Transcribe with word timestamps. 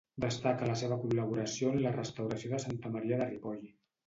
Destaca 0.23 0.69
la 0.69 0.77
seva 0.79 0.97
col·laboració 1.03 1.69
en 1.73 1.77
la 1.83 1.93
restauració 1.99 2.51
de 2.55 2.63
Santa 2.65 2.93
Maria 2.97 3.21
de 3.23 3.29
Ripoll. 3.31 3.63